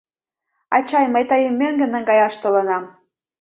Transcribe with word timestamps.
Ачай, 0.75 1.05
мый 1.13 1.23
тыйым 1.31 1.53
мӧҥгӧ 1.61 1.85
наҥгаяш 1.87 2.33
толынам. 2.41 2.83